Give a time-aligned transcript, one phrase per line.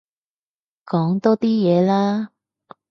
[0.83, 2.31] 講多啲嘢啦